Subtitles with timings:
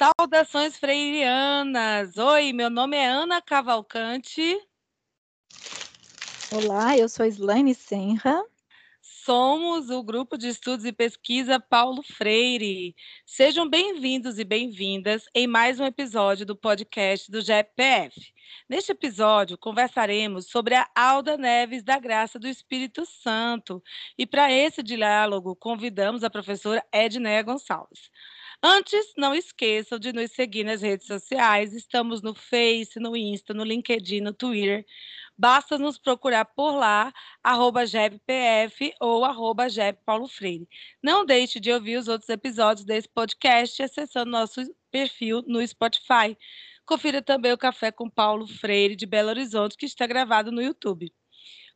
[0.00, 2.16] Saudações freirianas!
[2.16, 4.58] Oi, meu nome é Ana Cavalcante.
[6.50, 8.42] Olá, eu sou Slaine Senra.
[9.02, 12.96] Somos o grupo de estudos e pesquisa Paulo Freire.
[13.26, 18.32] Sejam bem-vindos e bem-vindas em mais um episódio do podcast do GEPF.
[18.66, 23.82] Neste episódio, conversaremos sobre a Alda Neves da Graça do Espírito Santo.
[24.16, 28.10] E para esse diálogo, convidamos a professora Edneia Gonçalves.
[28.62, 31.72] Antes, não esqueçam de nos seguir nas redes sociais.
[31.72, 34.84] Estamos no Face, no Insta, no LinkedIn, no Twitter.
[35.36, 37.10] Basta nos procurar por lá,
[37.42, 39.66] arroba GEBPF ou arroba
[40.04, 40.68] Paulo Freire.
[41.02, 46.36] Não deixe de ouvir os outros episódios desse podcast acessando nosso perfil no Spotify.
[46.84, 51.10] Confira também o Café com Paulo Freire de Belo Horizonte, que está gravado no YouTube.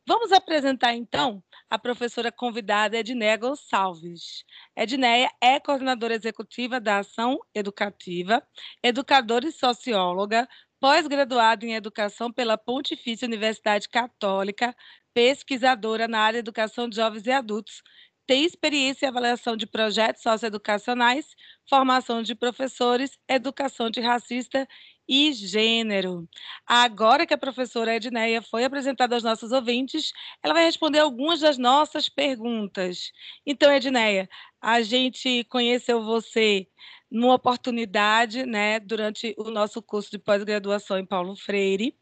[0.07, 4.43] Vamos apresentar, então, a professora convidada Edneia Gonçalves.
[4.77, 8.43] Edneia é coordenadora executiva da Ação Educativa,
[8.83, 10.47] educadora e socióloga,
[10.79, 14.75] pós-graduada em Educação pela Pontifícia Universidade Católica,
[15.11, 17.81] pesquisadora na área de Educação de Jovens e Adultos,
[18.27, 21.35] tem experiência em avaliação de projetos socioeducacionais,
[21.69, 24.67] formação de professores, educação de racista
[25.07, 26.27] e gênero.
[26.65, 30.11] Agora que a professora Edneia foi apresentada aos nossos ouvintes,
[30.43, 33.11] ela vai responder algumas das nossas perguntas.
[33.45, 34.29] Então, Edneia,
[34.61, 36.67] a gente conheceu você
[37.09, 41.95] numa oportunidade, né, durante o nosso curso de pós-graduação em Paulo Freire.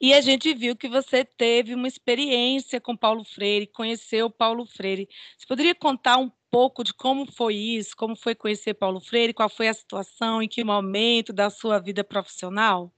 [0.00, 5.08] E a gente viu que você teve uma experiência com Paulo Freire, conheceu Paulo Freire.
[5.36, 9.48] Você poderia contar um pouco de como foi isso, como foi conhecer Paulo Freire, qual
[9.48, 12.92] foi a situação, em que momento da sua vida profissional?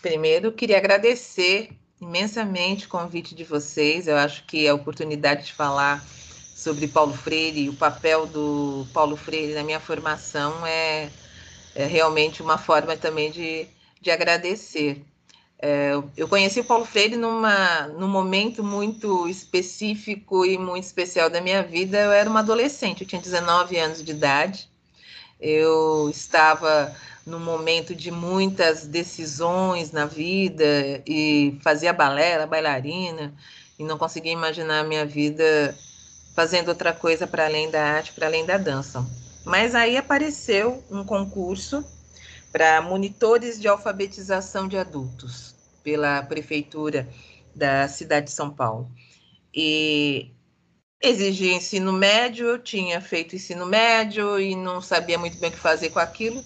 [0.00, 4.06] Primeiro, queria agradecer imensamente o convite de vocês.
[4.06, 6.04] Eu acho que a oportunidade de falar
[6.54, 11.08] sobre Paulo Freire e o papel do Paulo Freire na minha formação é,
[11.74, 13.66] é realmente uma forma também de,
[14.00, 15.02] de agradecer.
[15.60, 21.40] É, eu conheci o Paulo Freire numa, num momento muito específico e muito especial da
[21.40, 21.98] minha vida.
[21.98, 24.68] Eu era uma adolescente, eu tinha 19 anos de idade.
[25.40, 26.94] Eu estava
[27.26, 33.34] num momento de muitas decisões na vida e fazia balé, era bailarina
[33.78, 35.76] e não conseguia imaginar a minha vida
[36.34, 39.04] fazendo outra coisa para além da arte, para além da dança.
[39.44, 41.84] Mas aí apareceu um concurso
[42.52, 47.08] para monitores de alfabetização de adultos pela prefeitura
[47.54, 48.90] da cidade de São Paulo.
[49.54, 50.30] E
[51.00, 55.58] exigia ensino médio, eu tinha feito ensino médio e não sabia muito bem o que
[55.58, 56.42] fazer com aquilo.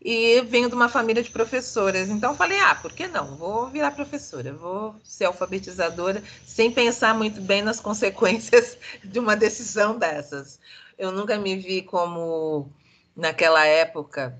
[0.00, 3.36] E venho de uma família de professoras, então falei: ah, por que não?
[3.36, 9.98] Vou virar professora, vou ser alfabetizadora, sem pensar muito bem nas consequências de uma decisão
[9.98, 10.60] dessas.
[10.96, 12.70] Eu nunca me vi como,
[13.16, 14.38] naquela época,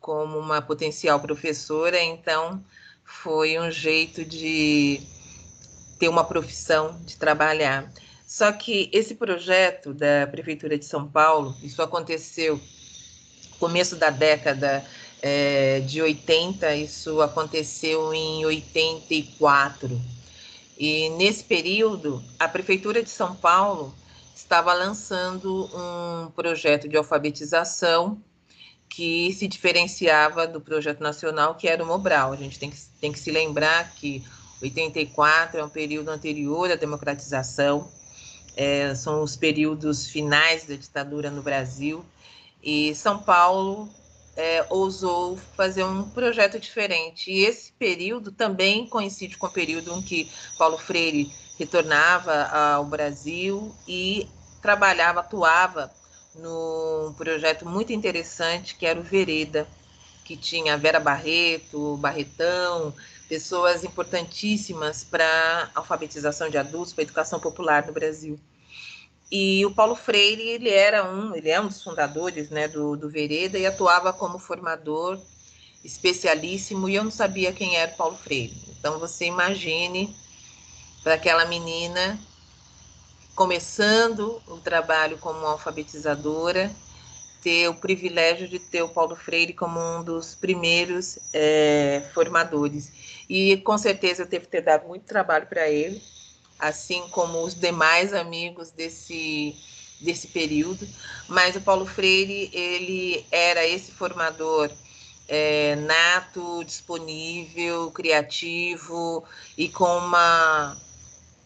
[0.00, 2.64] como uma potencial professora, então
[3.04, 5.00] foi um jeito de
[5.98, 7.90] ter uma profissão, de trabalhar.
[8.26, 12.60] Só que esse projeto da Prefeitura de São Paulo, isso aconteceu
[13.58, 14.84] começo da década
[15.20, 20.00] é, de 80, isso aconteceu em 84.
[20.78, 23.94] E nesse período, a Prefeitura de São Paulo
[24.34, 28.22] estava lançando um projeto de alfabetização
[28.88, 32.32] que se diferenciava do projeto nacional, que era o Mobral.
[32.32, 34.24] A gente tem que, tem que se lembrar que
[34.62, 37.88] 84 é um período anterior à democratização,
[38.56, 42.04] é, são os períodos finais da ditadura no Brasil,
[42.62, 43.88] e São Paulo
[44.36, 47.30] é, ousou fazer um projeto diferente.
[47.30, 53.74] E esse período também coincide com o período em que Paulo Freire retornava ao Brasil
[53.86, 54.28] e
[54.60, 55.90] trabalhava, atuava
[56.38, 59.66] num projeto muito interessante que era o Vereda,
[60.24, 62.94] que tinha Vera Barreto, Barretão,
[63.28, 68.38] pessoas importantíssimas para alfabetização de adultos, para educação popular no Brasil.
[69.30, 73.10] E o Paulo Freire, ele era um, ele é um dos fundadores, né, do, do
[73.10, 75.20] Vereda e atuava como formador
[75.84, 78.54] especialíssimo e eu não sabia quem era o Paulo Freire.
[78.78, 80.14] Então você imagine
[81.02, 82.18] para aquela menina
[83.38, 86.74] começando o trabalho como alfabetizadora,
[87.40, 92.90] ter o privilégio de ter o Paulo Freire como um dos primeiros é, formadores.
[93.28, 96.02] E com certeza eu devo ter dado muito trabalho para ele,
[96.58, 99.54] assim como os demais amigos desse,
[100.00, 100.84] desse período.
[101.28, 104.68] Mas o Paulo Freire, ele era esse formador
[105.28, 109.22] é, nato, disponível, criativo
[109.56, 110.76] e com uma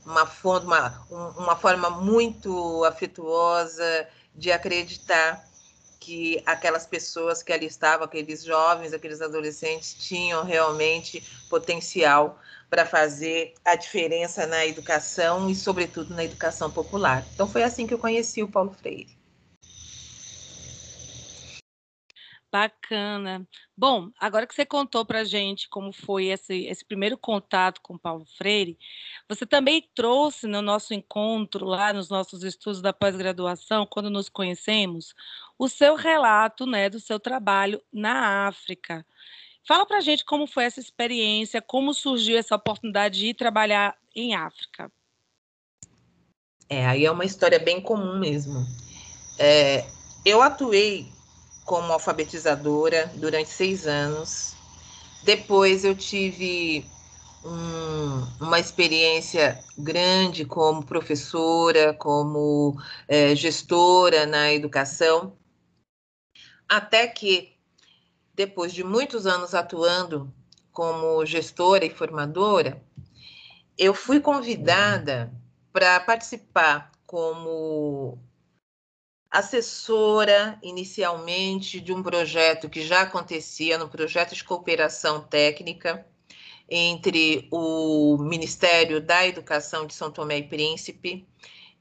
[0.04, 5.48] uma forma, uma forma muito afetuosa de acreditar
[6.00, 13.54] que aquelas pessoas que ali estavam, aqueles jovens, aqueles adolescentes, tinham realmente potencial para fazer
[13.64, 17.24] a diferença na educação e, sobretudo, na educação popular.
[17.34, 19.21] Então, foi assim que eu conheci o Paulo Freire.
[22.52, 23.48] Bacana.
[23.74, 28.26] Bom, agora que você contou para gente como foi esse, esse primeiro contato com Paulo
[28.36, 28.78] Freire,
[29.26, 35.14] você também trouxe no nosso encontro, lá nos nossos estudos da pós-graduação, quando nos conhecemos,
[35.58, 39.06] o seu relato né, do seu trabalho na África.
[39.66, 44.34] Fala para gente como foi essa experiência, como surgiu essa oportunidade de ir trabalhar em
[44.34, 44.92] África.
[46.68, 48.66] É, aí é uma história bem comum mesmo.
[49.38, 49.86] É,
[50.22, 51.10] eu atuei
[51.72, 54.52] como alfabetizadora durante seis anos.
[55.22, 56.84] Depois eu tive
[57.42, 62.78] um, uma experiência grande como professora, como
[63.08, 65.34] é, gestora na educação,
[66.68, 67.56] até que,
[68.34, 70.30] depois de muitos anos atuando
[70.72, 72.82] como gestora e formadora,
[73.78, 75.32] eu fui convidada
[75.72, 78.18] para participar como
[79.32, 86.06] assessora inicialmente de um projeto que já acontecia no projeto de cooperação técnica
[86.68, 91.26] entre o Ministério da Educação de São Tomé e Príncipe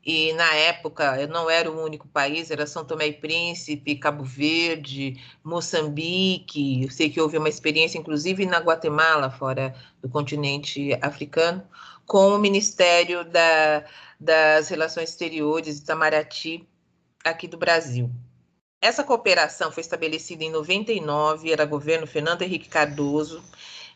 [0.04, 5.22] e na época não era o único país, era São Tomé e Príncipe, Cabo Verde,
[5.44, 6.84] Moçambique.
[6.84, 11.64] Eu sei que houve uma experiência, inclusive na Guatemala, fora do continente africano,
[12.08, 13.86] com o Ministério da,
[14.20, 16.68] das Relações Exteriores, Itamaraty,
[17.24, 18.10] aqui do Brasil.
[18.82, 23.44] Essa cooperação foi estabelecida em 99, era governo Fernando Henrique Cardoso,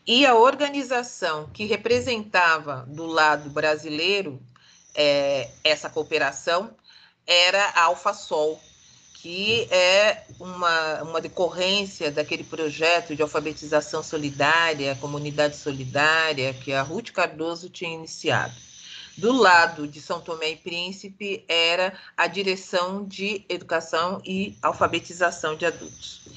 [0.06, 4.40] e a organização que representava do lado brasileiro
[4.94, 6.76] é, essa cooperação
[7.26, 8.62] era a AlfaSol,
[9.16, 17.10] que é uma, uma decorrência daquele projeto de alfabetização solidária, comunidade solidária, que a Ruth
[17.10, 18.54] Cardoso tinha iniciado.
[19.18, 25.66] Do lado de São Tomé e Príncipe era a direção de educação e alfabetização de
[25.66, 26.28] adultos.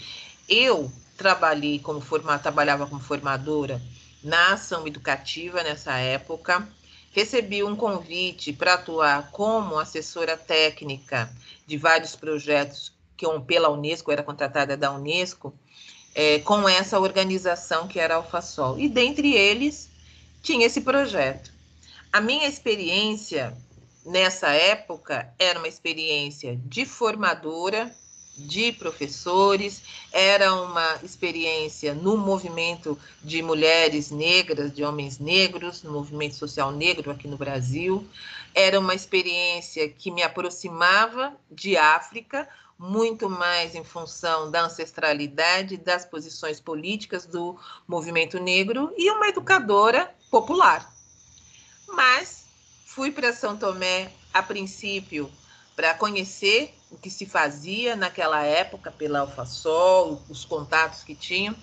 [0.49, 3.83] Eu trabalhei como forma, trabalhava como formadora
[4.23, 6.69] na ação educativa nessa época.
[7.11, 11.29] Recebi um convite para atuar como assessora técnica
[11.67, 15.53] de vários projetos que pela Unesco era contratada da Unesco,
[16.15, 18.79] é, com essa organização que era a Alfasol.
[18.79, 19.91] E dentre eles
[20.41, 21.58] tinha esse projeto.
[22.11, 23.55] A minha experiência
[24.05, 27.95] nessa época era uma experiência de formadora,
[28.35, 36.35] de professores, era uma experiência no movimento de mulheres negras, de homens negros, no movimento
[36.37, 38.09] social negro aqui no Brasil.
[38.55, 46.07] Era uma experiência que me aproximava de África, muito mais em função da ancestralidade, das
[46.07, 50.98] posições políticas do movimento negro e uma educadora popular
[51.89, 52.45] mas
[52.85, 55.31] fui para São Tomé a princípio
[55.75, 61.55] para conhecer o que se fazia naquela época pela Alfasol, os contatos que tinham,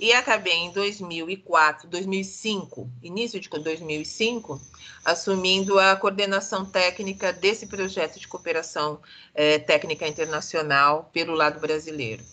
[0.00, 4.58] e acabei em 2004, 2005, início de 2005,
[5.04, 8.98] assumindo a coordenação técnica desse projeto de cooperação
[9.34, 12.24] é, técnica internacional pelo lado brasileiro.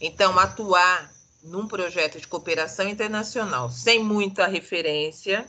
[0.00, 1.12] Então, atuar
[1.42, 5.48] num projeto de cooperação internacional sem muita referência,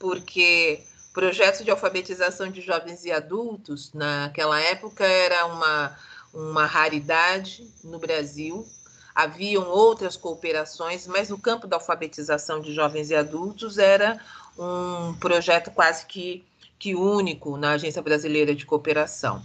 [0.00, 5.96] porque projetos de alfabetização de jovens e adultos, naquela época, era uma,
[6.32, 8.66] uma raridade no Brasil.
[9.14, 14.18] Haviam outras cooperações, mas no campo da alfabetização de jovens e adultos era
[14.58, 16.46] um projeto quase que,
[16.78, 19.44] que único na Agência Brasileira de Cooperação.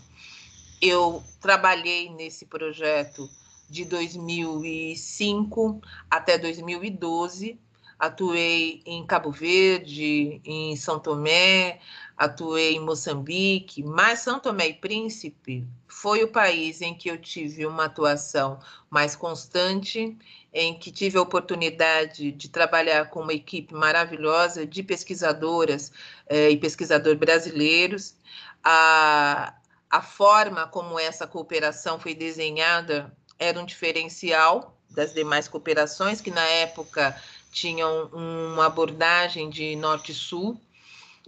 [0.82, 3.30] Eu trabalhei nesse projeto
[3.70, 7.60] de 2005 até 2012
[8.00, 11.80] atuei em Cabo Verde, em São Tomé,
[12.18, 17.66] atuei em Moçambique, mas São Tomé e Príncipe foi o país em que eu tive
[17.66, 18.60] uma atuação
[18.90, 20.18] mais constante,
[20.54, 25.92] em que tive a oportunidade de trabalhar com uma equipe maravilhosa de pesquisadoras
[26.28, 28.16] eh, e pesquisadores brasileiros.
[28.64, 29.56] A,
[29.90, 36.46] a forma como essa cooperação foi desenhada era um diferencial das demais cooperações, que na
[36.46, 37.16] época
[37.56, 40.60] tinham uma abordagem de norte-sul,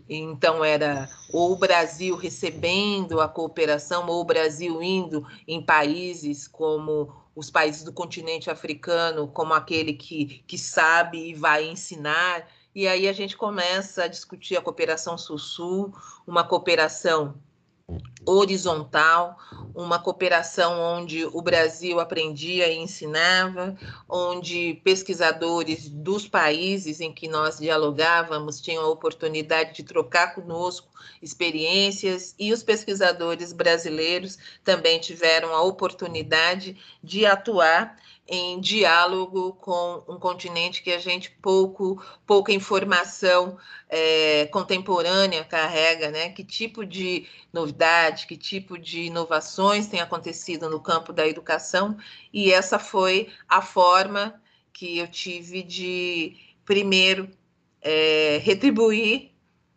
[0.10, 7.16] então era ou o Brasil recebendo a cooperação, ou o Brasil indo em países como
[7.34, 12.46] os países do continente africano, como aquele que, que sabe e vai ensinar.
[12.76, 15.96] E aí a gente começa a discutir a cooperação sul-sul,
[16.28, 17.36] uma cooperação
[18.28, 19.38] horizontal,
[19.74, 23.78] uma cooperação onde o Brasil aprendia e ensinava,
[24.10, 30.90] onde pesquisadores dos países em que nós dialogávamos tinham a oportunidade de trocar conosco
[31.22, 37.96] experiências e os pesquisadores brasileiros também tiveram a oportunidade de atuar
[38.28, 43.58] em diálogo com um continente que a gente pouco pouca informação
[43.90, 46.30] é, contemporânea carrega, né?
[46.30, 51.98] Que tipo de novidade, que tipo de inovações tem acontecido no campo da educação?
[52.34, 54.42] E essa foi a forma
[54.74, 57.30] que eu tive de primeiro
[57.82, 59.32] é, retribuir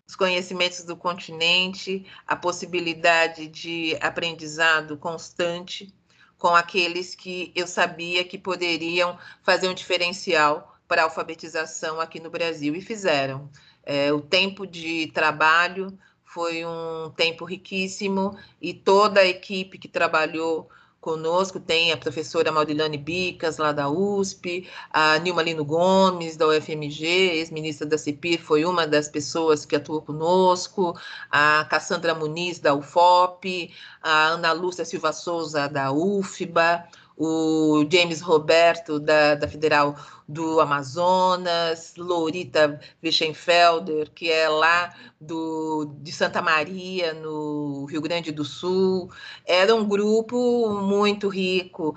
[0.08, 5.94] os conhecimentos do continente, a possibilidade de aprendizado constante
[6.40, 12.30] com aqueles que eu sabia que poderiam fazer um diferencial para a alfabetização aqui no
[12.30, 13.48] Brasil e fizeram.
[13.84, 20.70] É, o tempo de trabalho foi um tempo riquíssimo e toda a equipe que trabalhou
[21.00, 27.04] conosco tem a professora Maurilane Bicas, lá da USP, a Nilma Lino Gomes, da UFMG,
[27.38, 30.94] ex-ministra da CEPIR, foi uma das pessoas que atuou conosco,
[31.30, 36.86] a Cassandra Muniz, da UFOP, a Ana Lúcia Silva Souza, da UFBA,
[37.22, 39.94] o James Roberto, da, da Federal
[40.26, 48.42] do Amazonas, Lorita Wischenfelder, que é lá do, de Santa Maria, no Rio Grande do
[48.42, 49.10] Sul.
[49.44, 51.94] Era um grupo muito rico.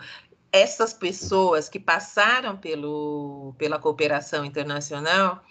[0.51, 5.41] Essas pessoas que passaram pelo, pela cooperação internacional,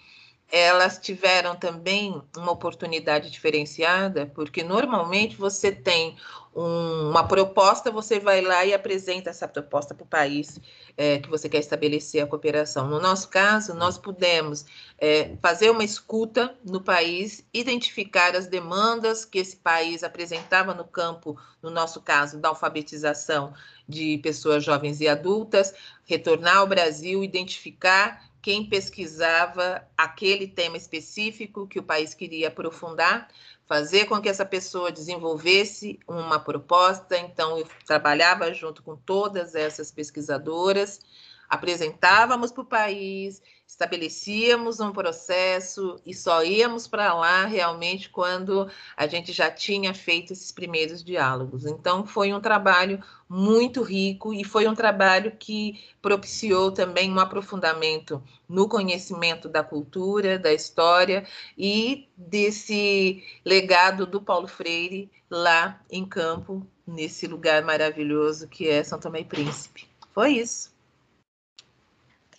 [0.52, 6.14] elas tiveram também uma oportunidade diferenciada, porque normalmente você tem
[6.54, 10.60] um, uma proposta, você vai lá e apresenta essa proposta para o país
[10.94, 12.86] é, que você quer estabelecer a cooperação.
[12.86, 14.66] No nosso caso, nós pudemos
[14.98, 21.34] é, fazer uma escuta no país, identificar as demandas que esse país apresentava no campo,
[21.62, 23.54] no nosso caso, da alfabetização
[23.88, 25.72] de pessoas jovens e adultas,
[26.04, 33.28] retornar ao Brasil, identificar quem pesquisava aquele tema específico que o país queria aprofundar,
[33.66, 37.16] fazer com que essa pessoa desenvolvesse uma proposta.
[37.16, 41.00] Então, eu trabalhava junto com todas essas pesquisadoras,
[41.48, 43.40] apresentávamos para o país,
[43.72, 50.34] estabelecíamos um processo e só íamos para lá realmente quando a gente já tinha feito
[50.34, 51.64] esses primeiros diálogos.
[51.64, 58.22] Então, foi um trabalho muito rico e foi um trabalho que propiciou também um aprofundamento
[58.46, 61.26] no conhecimento da cultura, da história
[61.56, 69.00] e desse legado do Paulo Freire lá em campo, nesse lugar maravilhoso que é São
[69.00, 69.88] Tomé e Príncipe.
[70.12, 70.71] Foi isso.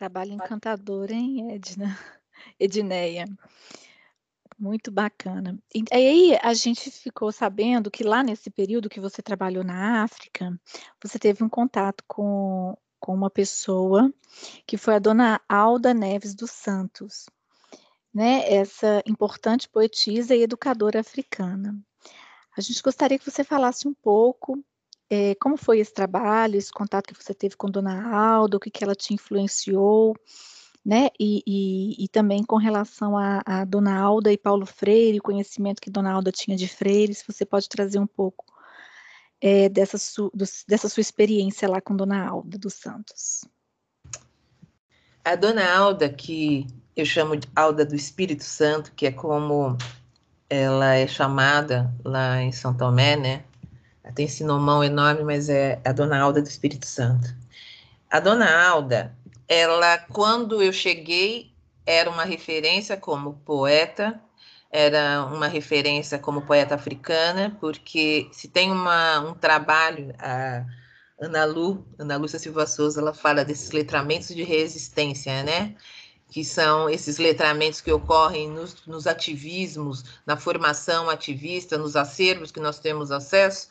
[0.03, 1.98] Trabalho encantador, hein, Edna?
[2.60, 3.25] Edneia.
[4.60, 5.57] Muito bacana.
[5.74, 10.60] E aí a gente ficou sabendo que lá nesse período que você trabalhou na África,
[11.01, 14.13] você teve um contato com, com uma pessoa
[14.67, 17.29] que foi a dona Alda Neves dos Santos,
[18.13, 18.43] né?
[18.53, 21.74] Essa importante poetisa e educadora africana.
[22.57, 24.62] A gente gostaria que você falasse um pouco
[25.13, 28.72] é, como foi esse trabalho, esse contato que você teve com Dona Alda, o que,
[28.72, 30.15] que ela te influenciou,
[30.84, 31.10] né?
[31.20, 35.79] E, e, e também com relação a, a, Dona Alda e Paulo Freire, o conhecimento
[35.79, 38.43] que Dona Alda tinha de Freire, se você pode trazer um pouco
[39.39, 43.46] é, dessa, su, do, dessa sua experiência lá com Dona Alda dos Santos.
[45.24, 46.65] A Dona Alda, que
[46.96, 49.77] eu chamo de Alda do Espírito Santo, que é como
[50.50, 53.43] ela é chamada lá em São Tomé, né?
[54.03, 57.33] Ela tem esse nomão enorme, mas é a Dona Alda do Espírito Santo.
[58.10, 59.15] A Dona Alda,
[59.48, 61.51] ela, quando eu cheguei,
[61.86, 64.19] era uma referência como poeta,
[64.72, 70.65] era uma referência como poeta africana, porque se tem uma, um trabalho, a
[71.19, 75.75] Ana Lu, Ana Lúcia Silva Souza, ela fala desses letramentos de resistência, né?
[76.33, 82.60] que são esses letramentos que ocorrem nos, nos, ativismos, na formação ativista, nos acervos que
[82.60, 83.67] nós temos acesso,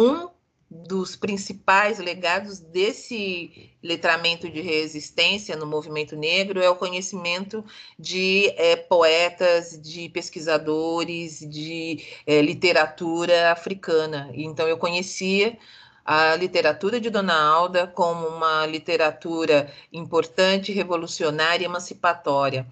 [0.00, 0.30] um
[0.70, 7.64] dos principais legados desse letramento de resistência no movimento negro é o conhecimento
[7.98, 14.30] de é, poetas, de pesquisadores, de é, literatura africana.
[14.32, 15.58] Então, eu conhecia
[16.04, 22.66] a literatura de Dona Alda como uma literatura importante, revolucionária e emancipatória.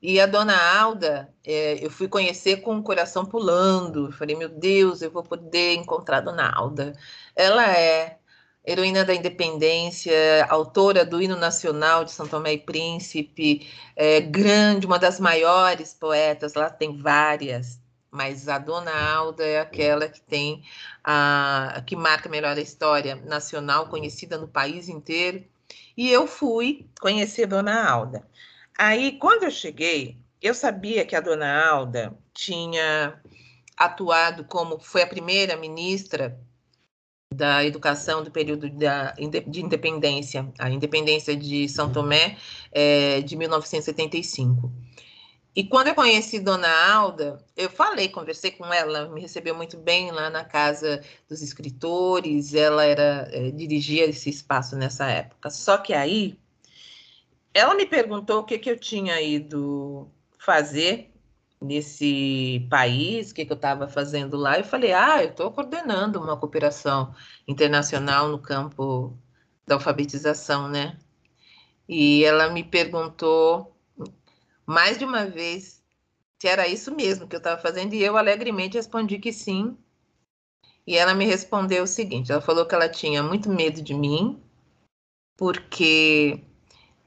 [0.00, 4.12] E a dona Alda, é, eu fui conhecer com o coração pulando.
[4.12, 6.92] Falei, meu Deus, eu vou poder encontrar a dona Alda.
[7.34, 8.18] Ela é
[8.64, 14.98] heroína da independência, autora do hino nacional de São Tomé e Príncipe, é, grande, uma
[14.98, 17.80] das maiores poetas, lá tem várias.
[18.10, 20.62] mas a Dona Alda é aquela que tem
[21.04, 25.44] a que marca melhor a história nacional, conhecida no país inteiro.
[25.96, 28.26] E eu fui conhecer a Dona Alda.
[28.78, 33.20] Aí, quando eu cheguei, eu sabia que a Dona Alda tinha
[33.76, 36.40] atuado como foi a primeira ministra
[37.34, 42.38] da educação do período da, de independência, a independência de São Tomé
[42.70, 44.72] é, de 1975.
[45.56, 50.12] E quando eu conheci Dona Alda, eu falei, conversei com ela, me recebeu muito bem
[50.12, 55.50] lá na casa dos escritores, ela era é, dirigia esse espaço nessa época.
[55.50, 56.38] Só que aí
[57.58, 61.12] ela me perguntou o que, que eu tinha ido fazer
[61.60, 64.58] nesse país, o que, que eu estava fazendo lá.
[64.58, 67.14] Eu falei, ah, eu estou coordenando uma cooperação
[67.46, 69.16] internacional no campo
[69.66, 70.98] da alfabetização, né?
[71.88, 73.76] E ela me perguntou
[74.66, 75.82] mais de uma vez
[76.38, 79.76] se era isso mesmo que eu estava fazendo, e eu alegremente respondi que sim.
[80.86, 84.40] E ela me respondeu o seguinte: ela falou que ela tinha muito medo de mim,
[85.36, 86.44] porque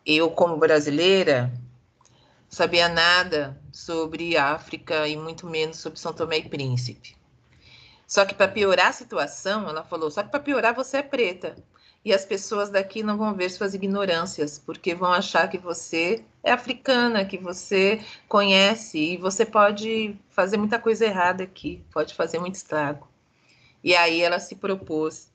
[0.06, 1.52] eu, como brasileira,
[2.50, 7.16] sabia nada sobre África e muito menos sobre São Tomé e Príncipe.
[8.06, 11.56] Só que para piorar a situação, ela falou: só que para piorar você é preta.
[12.04, 16.52] E as pessoas daqui não vão ver suas ignorâncias, porque vão achar que você é
[16.52, 22.56] africana, que você conhece e você pode fazer muita coisa errada aqui, pode fazer muito
[22.56, 23.08] estrago.
[23.84, 25.32] E aí ela se propôs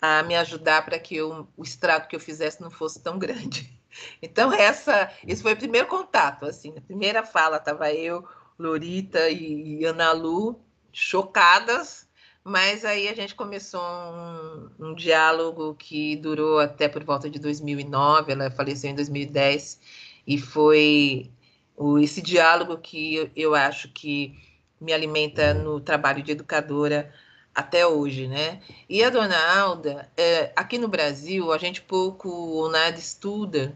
[0.00, 3.77] a me ajudar para que eu, o estrago que eu fizesse não fosse tão grande.
[4.22, 8.26] Então, essa, esse foi o primeiro contato, assim, a primeira fala, estava eu,
[8.58, 10.60] Lorita e, e Ana Lu,
[10.92, 12.08] chocadas,
[12.42, 18.32] mas aí a gente começou um, um, diálogo que durou até por volta de 2009,
[18.32, 19.80] ela faleceu em 2010,
[20.26, 21.30] e foi
[21.76, 24.34] o, esse diálogo que eu, eu acho que
[24.80, 27.12] me alimenta no trabalho de educadora
[27.54, 28.60] até hoje, né?
[28.88, 33.74] E a dona Alda, é, aqui no Brasil, a gente pouco ou nada estuda,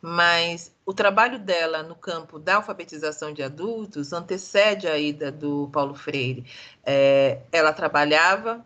[0.00, 5.94] mas o trabalho dela no campo da alfabetização de adultos antecede a ida do Paulo
[5.94, 6.44] Freire.
[6.84, 8.64] É, ela trabalhava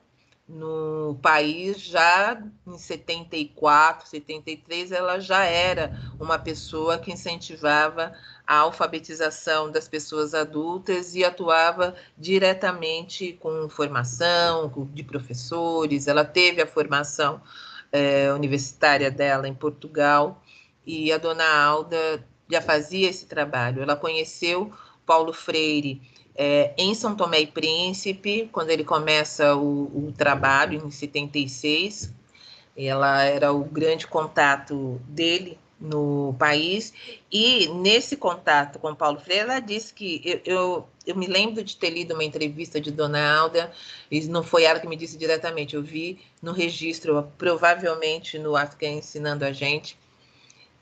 [0.48, 8.12] no país já em 74, 73, ela já era uma pessoa que incentivava
[8.46, 16.06] a alfabetização das pessoas adultas e atuava diretamente com formação de professores.
[16.06, 17.40] Ela teve a formação
[17.90, 20.41] é, universitária dela em Portugal
[20.86, 23.82] e a dona Alda já fazia esse trabalho.
[23.82, 24.72] Ela conheceu
[25.06, 26.00] Paulo Freire
[26.34, 32.12] é, em São Tomé e Príncipe, quando ele começa o, o trabalho, em 76.
[32.76, 36.94] Ela era o grande contato dele no país.
[37.30, 41.76] E nesse contato com Paulo Freire, ela disse que eu, eu, eu, me lembro de
[41.76, 43.72] ter lido uma entrevista de Dona Alda,
[44.10, 48.86] e não foi ela que me disse diretamente, eu vi no registro, provavelmente no África
[48.86, 49.98] Ensinando a Gente,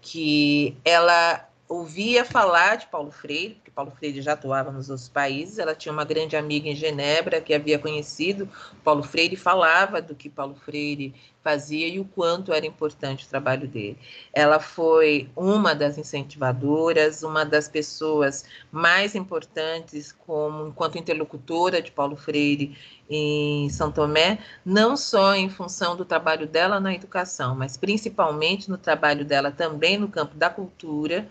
[0.01, 5.59] que ela ouvia falar de Paulo Freire, Paulo Freire já atuava nos outros países.
[5.59, 8.47] Ela tinha uma grande amiga em Genebra que havia conhecido
[8.85, 13.29] Paulo Freire e falava do que Paulo Freire fazia e o quanto era importante o
[13.29, 13.97] trabalho dele.
[14.35, 22.17] Ela foi uma das incentivadoras, uma das pessoas mais importantes como enquanto interlocutora de Paulo
[22.17, 22.77] Freire
[23.09, 28.77] em São Tomé, não só em função do trabalho dela na educação, mas principalmente no
[28.77, 31.27] trabalho dela também no campo da cultura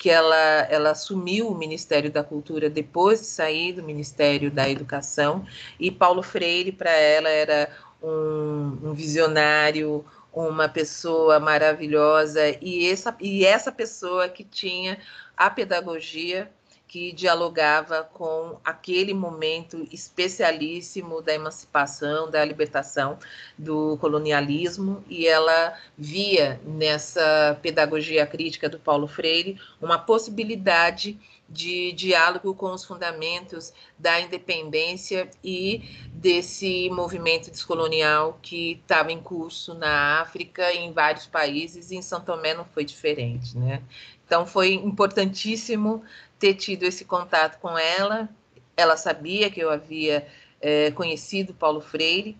[0.00, 5.44] que ela, ela assumiu o Ministério da Cultura depois de sair do Ministério da Educação,
[5.78, 7.68] e Paulo Freire, para ela, era
[8.02, 14.98] um, um, visionário, uma pessoa maravilhosa, e essa, e essa pessoa que tinha
[15.36, 16.50] a pedagogia
[16.90, 23.16] que dialogava com aquele momento especialíssimo da emancipação, da libertação
[23.56, 31.16] do colonialismo, e ela via nessa pedagogia crítica do Paulo Freire uma possibilidade
[31.48, 39.74] de diálogo com os fundamentos da independência e desse movimento descolonial que estava em curso
[39.74, 43.80] na África em vários países, e em São Tomé não foi diferente, né?
[44.26, 46.04] Então foi importantíssimo
[46.40, 48.28] ter tido esse contato com ela.
[48.76, 50.26] Ela sabia que eu havia
[50.60, 52.36] é, conhecido Paulo Freire.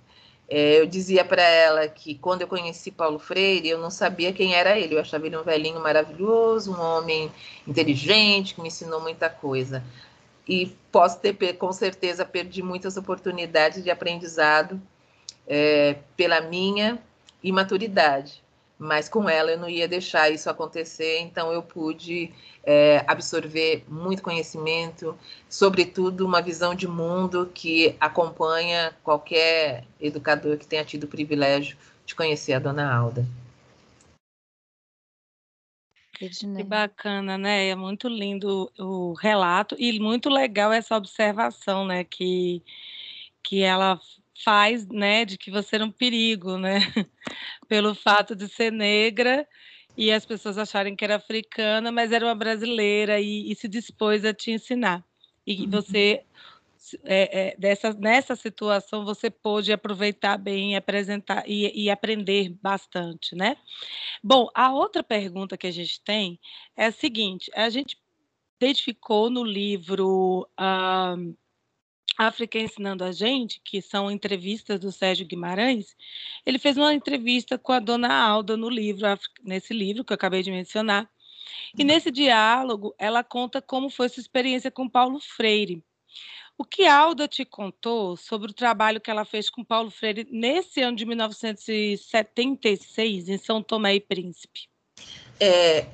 [0.48, 4.54] É, eu dizia para ela que quando eu conheci Paulo Freire, eu não sabia quem
[4.54, 4.94] era ele.
[4.94, 7.30] Eu achava ele um velhinho maravilhoso, um homem
[7.68, 9.84] inteligente, que me ensinou muita coisa.
[10.48, 14.80] E posso ter, com certeza, perdi muitas oportunidades de aprendizado
[15.46, 16.98] é, pela minha
[17.42, 18.42] imaturidade
[18.80, 22.32] mas com ela eu não ia deixar isso acontecer, então eu pude
[22.64, 25.14] é, absorver muito conhecimento,
[25.50, 32.14] sobretudo uma visão de mundo que acompanha qualquer educador que tenha tido o privilégio de
[32.14, 33.26] conhecer a dona Alda.
[36.14, 37.68] Que bacana, né?
[37.68, 42.04] É muito lindo o relato e muito legal essa observação, né?
[42.04, 42.62] Que,
[43.42, 43.98] que ela
[44.44, 45.24] faz, né?
[45.24, 46.80] De que você era um perigo, né?
[47.68, 49.46] Pelo fato de ser negra
[49.96, 54.24] e as pessoas acharem que era africana, mas era uma brasileira e, e se dispôs
[54.24, 55.04] a te ensinar.
[55.46, 55.70] E uhum.
[55.70, 56.24] você
[57.04, 63.56] é, é, dessa, nessa situação você pôde aproveitar bem, apresentar e, e, aprender bastante, né?
[64.22, 66.40] Bom, a outra pergunta que a gente tem
[66.76, 67.98] é a seguinte: a gente
[68.60, 71.36] identificou no livro uh,
[72.16, 75.96] África Ensinando a Gente, que são entrevistas do Sérgio Guimarães,
[76.44, 79.06] ele fez uma entrevista com a dona Alda no livro,
[79.42, 81.08] nesse livro que eu acabei de mencionar.
[81.76, 85.82] E nesse diálogo, ela conta como foi sua experiência com Paulo Freire.
[86.58, 90.82] O que Alda te contou sobre o trabalho que ela fez com Paulo Freire nesse
[90.82, 94.68] ano de 1976, em São Tomé e Príncipe?
[95.40, 95.86] É,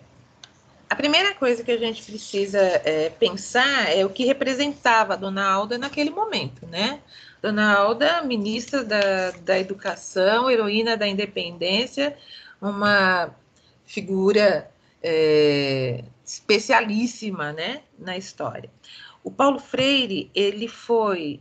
[0.88, 5.44] a primeira coisa que a gente precisa é, pensar é o que representava a Dona
[5.44, 7.00] Alda naquele momento, né?
[7.42, 12.16] Dona Alda, ministra da, da Educação, heroína da independência,
[12.60, 13.34] uma
[13.84, 14.70] figura
[15.02, 18.70] é, especialíssima né, na história.
[19.22, 21.40] O Paulo Freire, ele foi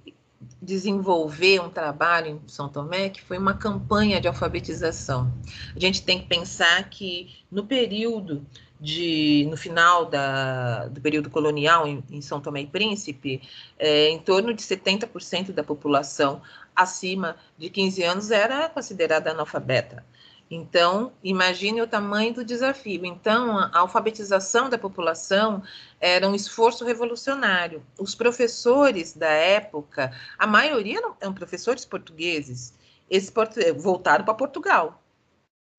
[0.62, 5.34] desenvolver um trabalho em São Tomé que foi uma campanha de alfabetização.
[5.76, 8.46] A gente tem que pensar que no período
[8.80, 13.42] de, no final da, do período colonial em, em São Tomé e Príncipe,
[13.80, 16.42] é, em torno de 70% da população
[16.76, 20.06] acima de 15 anos era considerada analfabeta.
[20.50, 23.06] Então, imagine o tamanho do desafio.
[23.06, 25.64] Então, a alfabetização da população
[26.00, 27.84] era um esforço revolucionário.
[28.00, 32.74] Os professores da época, a maioria eram professores portugueses,
[33.10, 33.32] esse
[33.78, 35.02] voltaram para Portugal.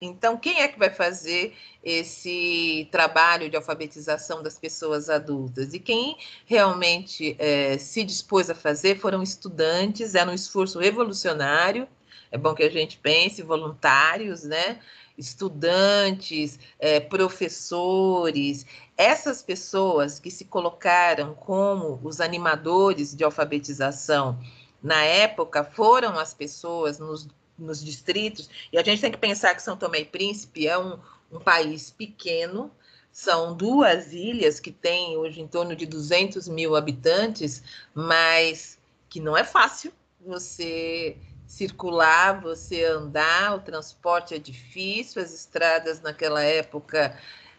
[0.01, 5.73] Então, quem é que vai fazer esse trabalho de alfabetização das pessoas adultas?
[5.73, 11.89] E quem realmente é, se dispôs a fazer foram estudantes, era um esforço revolucionário
[12.31, 14.81] é bom que a gente pense, voluntários, né?
[15.17, 18.67] estudantes, é, professores,
[18.99, 24.39] essas pessoas que se colocaram como os animadores de alfabetização
[24.83, 27.27] na época foram as pessoas nos,
[27.59, 30.99] nos distritos, e a gente tem que pensar que São Tomé e Príncipe é um,
[31.33, 32.71] um país pequeno,
[33.11, 37.63] são duas ilhas que têm hoje em torno de 200 mil habitantes,
[37.95, 39.91] mas que não é fácil
[40.21, 41.17] você
[41.47, 47.19] circular, você andar, o transporte é difícil, as estradas naquela época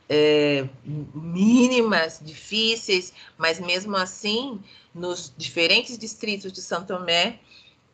[0.10, 4.62] é, mínimas, difíceis, mas mesmo assim,
[4.94, 7.40] nos diferentes distritos de São Tomé,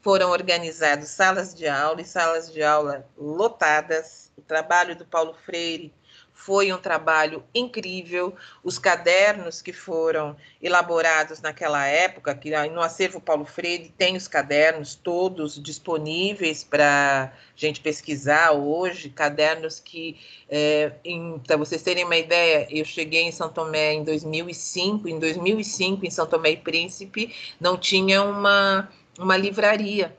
[0.03, 4.31] foram organizadas salas de aula e salas de aula lotadas.
[4.37, 5.93] O trabalho do Paulo Freire
[6.33, 8.35] foi um trabalho incrível.
[8.61, 14.93] Os cadernos que foram elaborados naquela época, que no acervo Paulo Freire tem os cadernos
[14.93, 20.91] todos disponíveis para gente pesquisar hoje, cadernos que, é,
[21.47, 26.11] para vocês terem uma ideia, eu cheguei em São Tomé em 2005, em 2005 em
[26.11, 30.15] São Tomé e Príncipe não tinha uma, uma livraria.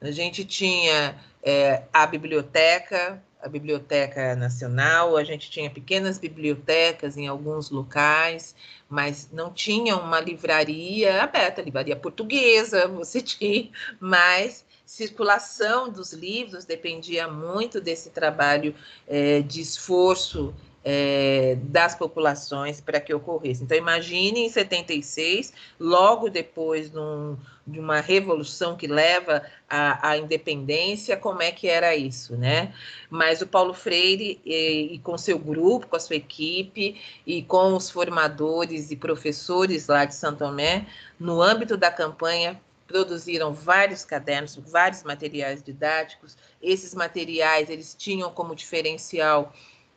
[0.00, 7.28] A gente tinha é, a biblioteca, a Biblioteca Nacional, a gente tinha pequenas bibliotecas em
[7.28, 8.54] alguns locais,
[8.88, 17.26] mas não tinha uma livraria aberta, livraria portuguesa, você tinha, mas circulação dos livros dependia
[17.28, 18.74] muito desse trabalho
[19.06, 20.54] é, de esforço
[20.88, 23.64] é, das populações para que ocorresse.
[23.64, 31.16] Então, imagine em 76, logo depois num, de uma revolução que leva à, à, independência,
[31.16, 32.72] como é que era isso, né?
[33.10, 37.74] Mas o Paulo Freire, e, e, com seu grupo, com a sua equipe, e com
[37.74, 40.86] os formadores e professores lá de Santo Tomé,
[41.18, 46.36] no âmbito da campanha, produziram vários cadernos, vários materiais didáticos.
[46.62, 49.52] Esses materiais, eles tinham como diferencial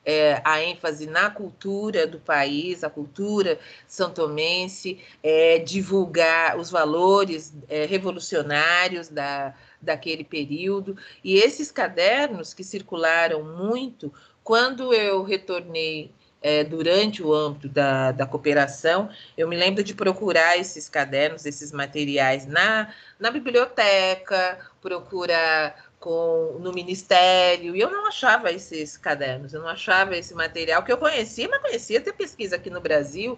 [0.09, 7.85] é, a ênfase na cultura do país, a cultura santomense, é, divulgar os valores é,
[7.85, 10.97] revolucionários da, daquele período.
[11.23, 14.11] E esses cadernos que circularam muito,
[14.43, 20.57] quando eu retornei é, durante o âmbito da, da cooperação, eu me lembro de procurar
[20.57, 28.51] esses cadernos, esses materiais na, na biblioteca, procurar com, no ministério, e eu não achava
[28.51, 32.69] esses cadernos, eu não achava esse material que eu conhecia, mas conhecia ter pesquisa aqui
[32.69, 33.37] no Brasil,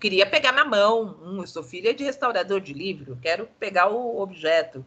[0.00, 4.20] queria pegar na mão, hum, eu sou filha de restaurador de livro, quero pegar o
[4.20, 4.84] objeto.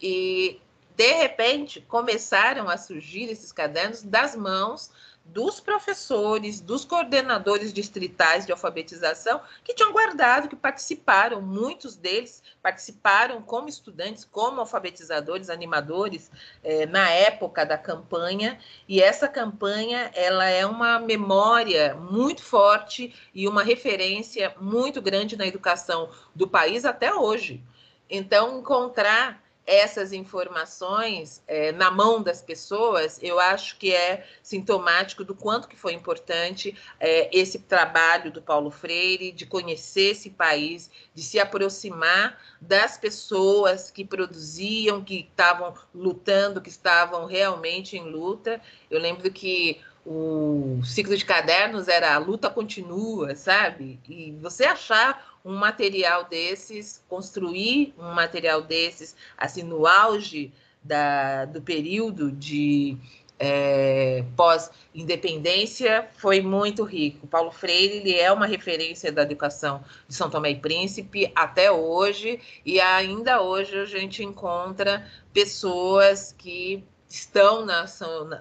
[0.00, 0.60] E,
[0.94, 4.90] de repente, começaram a surgir esses cadernos das mãos
[5.28, 13.42] dos professores, dos coordenadores distritais de alfabetização que tinham guardado, que participaram, muitos deles participaram
[13.42, 16.30] como estudantes, como alfabetizadores, animadores
[16.64, 18.58] eh, na época da campanha.
[18.88, 25.46] E essa campanha ela é uma memória muito forte e uma referência muito grande na
[25.46, 27.62] educação do país até hoje.
[28.08, 35.34] Então, encontrar essas informações é, na mão das pessoas, eu acho que é sintomático do
[35.34, 41.22] quanto que foi importante é, esse trabalho do Paulo Freire de conhecer esse país, de
[41.22, 48.60] se aproximar das pessoas que produziam, que estavam lutando, que estavam realmente em luta.
[48.88, 53.98] Eu lembro que o ciclo de cadernos era a luta continua, sabe?
[54.08, 61.62] E você achar um material desses, construir um material desses, assim, no auge da, do
[61.62, 62.98] período de
[63.38, 67.28] é, pós-independência, foi muito rico.
[67.28, 72.40] Paulo Freire ele é uma referência da educação de São Tomé e Príncipe até hoje,
[72.64, 77.86] e ainda hoje a gente encontra pessoas que estão, na,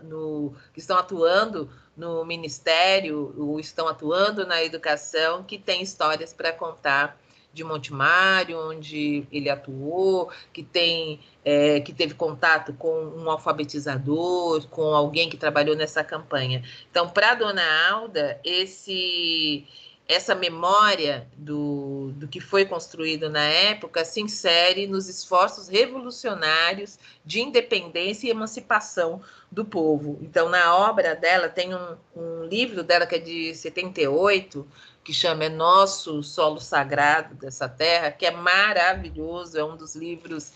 [0.02, 6.51] no, que estão atuando no ministério ou estão atuando na educação que tem histórias para
[6.51, 7.17] contar
[7.55, 14.93] de Montemário, onde ele atuou, que tem é, que teve contato com um alfabetizador, com
[14.93, 16.62] alguém que trabalhou nessa campanha.
[16.91, 19.65] Então, para dona Alda, esse
[20.08, 27.41] essa memória do, do que foi construído na época se insere nos esforços revolucionários de
[27.41, 30.20] independência e emancipação do povo.
[30.22, 34.68] Então, na obra dela, tem um, um livro dela que é de 78,
[35.04, 40.54] que chama É Nosso Solo Sagrado dessa Terra, que é maravilhoso, é um dos livros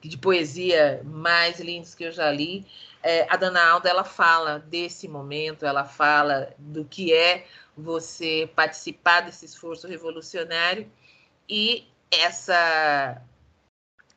[0.00, 2.66] de poesia mais lindos que eu já li.
[3.02, 7.44] É, a Dana Alda ela fala desse momento, ela fala do que é
[7.76, 10.90] você participar desse esforço revolucionário
[11.48, 13.22] e essa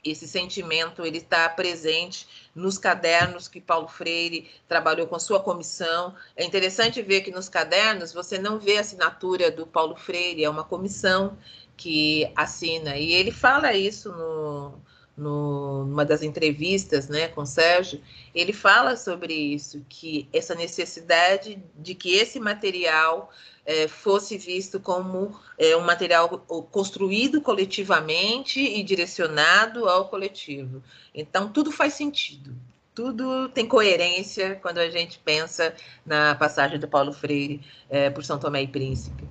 [0.04, 6.14] esse sentimento ele está presente nos cadernos que Paulo Freire trabalhou com sua comissão.
[6.36, 10.50] É interessante ver que nos cadernos você não vê a assinatura do Paulo Freire, é
[10.50, 11.36] uma comissão
[11.76, 12.98] que assina.
[12.98, 14.80] E ele fala isso no,
[15.18, 18.02] no, numa das entrevistas né, com o Sérgio,
[18.34, 23.32] ele fala sobre isso, que essa necessidade de que esse material
[23.66, 26.30] é, fosse visto como é, um material
[26.72, 30.84] construído coletivamente e direcionado ao coletivo.
[31.14, 32.56] Então, tudo faz sentido,
[32.94, 35.74] tudo tem coerência quando a gente pensa
[36.06, 39.28] na passagem do Paulo Freire é, por São Tomé e Príncipe.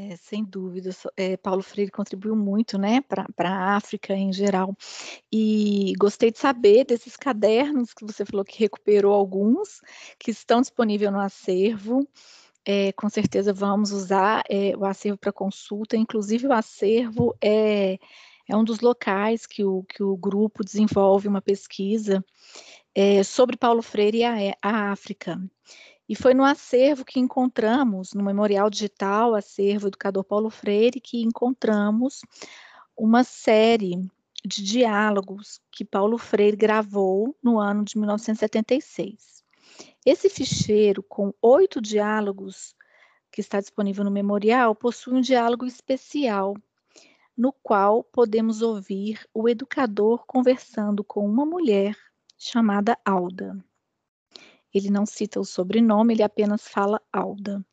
[0.00, 4.76] É, sem dúvida, é, Paulo Freire contribuiu muito, né, para a África em geral.
[5.32, 9.80] E gostei de saber desses cadernos que você falou que recuperou alguns,
[10.16, 12.08] que estão disponíveis no acervo.
[12.64, 17.98] É, com certeza vamos usar é, o acervo para consulta, inclusive o acervo é,
[18.48, 22.24] é um dos locais que o, que o grupo desenvolve uma pesquisa
[22.94, 25.40] é, sobre Paulo Freire e a, a África.
[26.08, 32.22] E foi no acervo que encontramos, no Memorial Digital, acervo Educador Paulo Freire, que encontramos
[32.96, 34.08] uma série
[34.42, 39.44] de diálogos que Paulo Freire gravou no ano de 1976.
[40.06, 42.74] Esse ficheiro, com oito diálogos,
[43.30, 46.56] que está disponível no memorial, possui um diálogo especial,
[47.36, 51.94] no qual podemos ouvir o educador conversando com uma mulher
[52.38, 53.62] chamada Alda.
[54.72, 57.64] Ele não cita o sobrenome, ele apenas fala Alda.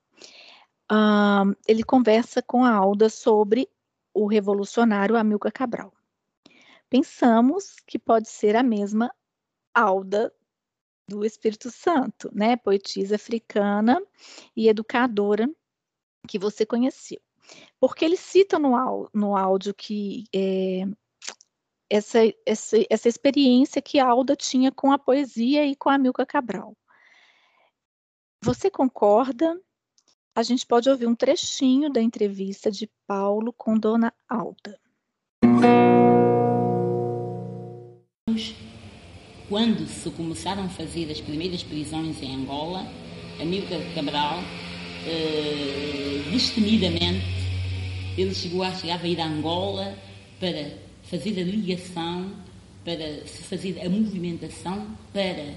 [1.68, 3.70] Ele conversa com a Alda sobre
[4.14, 5.94] o revolucionário Amilcar Cabral.
[6.90, 9.14] Pensamos que pode ser a mesma
[9.74, 10.32] Alda
[11.08, 12.56] do Espírito Santo, né?
[12.56, 14.02] Poetisa africana
[14.56, 15.50] e educadora
[16.28, 17.22] que você conheceu.
[17.80, 20.86] Porque ele cita no, no áudio que é,
[21.90, 26.76] essa, essa, essa experiência que Alda tinha com a poesia e com a Milka Cabral.
[28.46, 29.60] Você concorda?
[30.36, 34.80] A gente pode ouvir um trechinho da entrevista de Paulo com Dona Alda.
[39.50, 42.86] Quando se começaram a fazer as primeiras prisões em Angola,
[43.42, 44.38] Amílcar Cabral,
[45.08, 47.26] eh, destemidamente,
[48.16, 49.98] ele chegou a, chegava a ir a Angola
[50.40, 50.70] para
[51.02, 52.32] fazer a ligação
[52.84, 55.56] para se fazer a movimentação para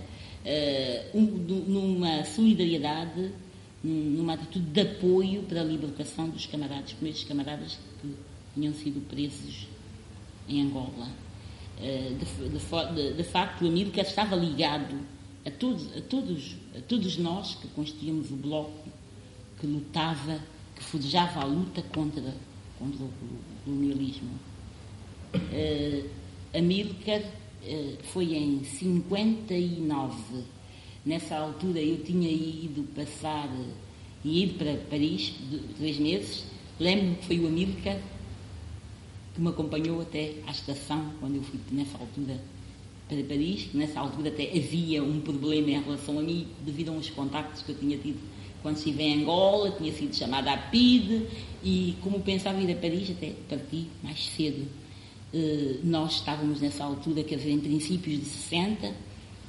[1.14, 3.30] um, numa solidariedade,
[3.82, 8.14] numa atitude de apoio para a libertação dos camaradas, primeiros camaradas que
[8.54, 9.68] tinham sido presos
[10.48, 11.08] em Angola.
[11.78, 14.98] Uh, de, de, de, facto, o Amílcar estava ligado
[15.46, 18.88] a todos, a, todos, a todos nós que constituíamos o bloco
[19.60, 20.40] que lutava,
[20.74, 22.34] que forjava a luta contra,
[22.78, 23.10] contra o
[23.64, 24.30] colonialismo.
[25.34, 26.08] Uh,
[26.56, 27.37] Amílcar uh,
[28.12, 30.44] foi em 59.
[31.04, 33.48] Nessa altura eu tinha ido passar,
[34.24, 35.32] e ido para Paris,
[35.76, 36.44] três meses.
[36.78, 37.98] Lembro-me que foi o Amílcar
[39.34, 42.40] que me acompanhou até à estação, quando eu fui nessa altura
[43.08, 46.92] para Paris, que nessa altura até havia um problema em relação a mim, devido a
[46.92, 48.18] uns contactos que eu tinha tido
[48.62, 51.26] quando estive em Angola, tinha sido chamada à PIDE,
[51.62, 54.66] e como pensava ir a Paris, até parti mais cedo.
[55.32, 58.94] Uh, nós estávamos nessa altura, quer dizer, em princípios de 60,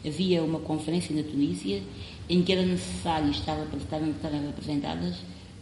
[0.06, 1.82] havia uma conferência na Tunísia
[2.28, 5.15] em que era necessário, estava para estarem, estarem representadas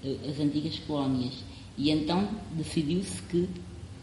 [0.04, 1.34] uh, as antigas colónias.
[1.78, 3.48] E então decidiu-se que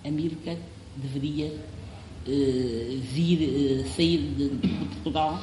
[0.05, 0.57] Amílcar
[0.97, 5.43] deveria uh, vir, sair de, de Portugal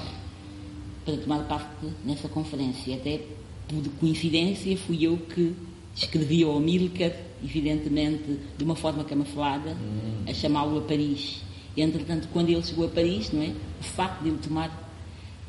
[1.03, 2.95] para tomar parte nessa conferência.
[2.95, 3.21] Até
[3.67, 5.53] por coincidência, fui eu que
[5.95, 7.11] escrevi ao Amílcar,
[7.43, 10.23] evidentemente de uma forma camuflada, hum.
[10.27, 11.41] a chamá-lo a Paris.
[11.75, 13.47] E, entretanto, quando ele chegou a Paris, não é,
[13.79, 14.89] o facto de ele tomar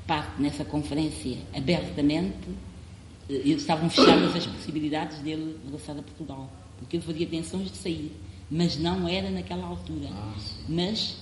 [0.06, 2.48] parte nessa conferência abertamente,
[3.28, 8.12] eh, estavam fechadas as possibilidades dele regressar a Portugal, porque ele fazia tensões de sair,
[8.50, 10.08] mas não era naquela altura.
[10.10, 10.34] Ah,
[10.68, 11.16] mas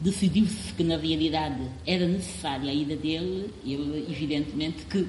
[0.00, 5.08] decidiu-se que na realidade era necessária a ida dele, ele evidentemente que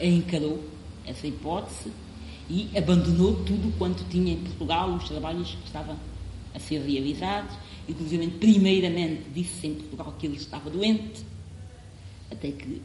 [0.00, 0.62] encarou
[1.06, 1.90] essa hipótese
[2.48, 5.96] e abandonou tudo quanto tinha em Portugal, os trabalhos que estavam
[6.54, 7.54] a ser realizados,
[7.88, 11.24] inclusive primeiramente disse em Portugal que ele estava doente,
[12.30, 12.82] até que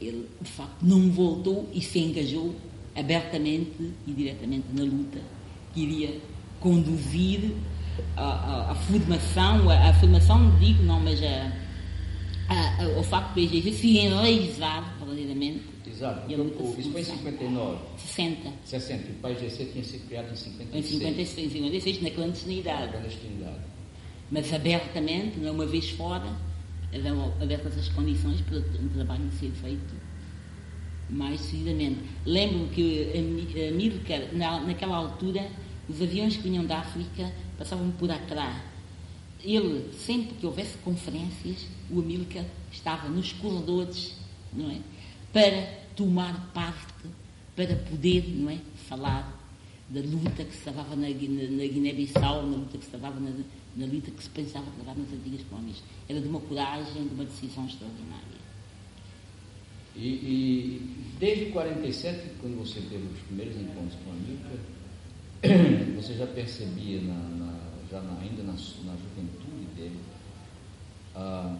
[0.00, 2.54] ele de facto não voltou e se engajou
[2.94, 5.20] abertamente e diretamente na luta
[5.72, 6.20] que iria
[6.60, 7.52] conduzir
[8.16, 11.52] a, a, a formação, a, a, formação, digo não, mas a,
[12.48, 16.30] a, o facto de se enraizar verdadeiramente Exato.
[16.30, 17.78] E então, isso foi em 59.
[17.98, 18.52] 60.
[18.64, 19.10] 60.
[19.10, 20.74] O pai GC tinha sido criado em 56.
[20.74, 22.86] Em 56, 56 na clandestinidade.
[22.86, 23.60] Na clandestinidade.
[24.30, 26.34] Mas abertamente, não uma vez fora,
[26.92, 29.94] eram abertas as condições para um trabalho ser feito
[31.10, 32.00] mais decididamente.
[32.24, 33.12] Lembro que
[33.68, 35.46] a Milcar, na, naquela altura,
[35.88, 38.62] os aviões que vinham da África passavam por Accra.
[39.44, 44.16] Ele, sempre que houvesse conferências, o Amílcar estava nos corredores,
[44.52, 44.78] não é?
[45.32, 47.08] Para tomar parte
[47.54, 49.40] para poder não é, falar
[49.88, 53.30] da luta que se travava na, na, na Guiné-Bissau, na luta que se travava na,
[53.76, 55.82] na luta que se pensava travar nas antigas colónias.
[56.08, 58.42] Era de uma coragem, de uma decisão extraordinária.
[59.94, 64.58] E, e desde 47, quando você teve os primeiros encontros com a Nica,
[66.00, 67.58] você já percebia, na, na,
[67.90, 69.98] já na, ainda na, na juventude dele,
[71.14, 71.56] ah,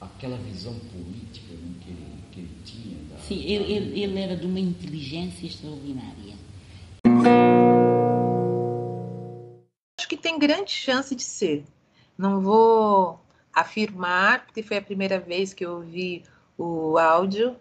[0.00, 1.48] aquela visão política
[1.80, 2.98] que ele, que ele tinha.
[3.04, 6.36] Da, Sim, ele, ele, ele era de uma inteligência extraordinária.
[9.98, 11.64] Acho que tem grande chance de ser.
[12.16, 13.20] Não vou
[13.52, 16.22] afirmar, porque foi a primeira vez que eu ouvi
[16.56, 17.56] o áudio,